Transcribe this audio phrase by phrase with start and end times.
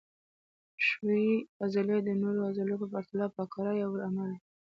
[0.87, 4.47] ښویې عضلې د نورو عضلو په پرتله په کراه یا ورو عمل کوي.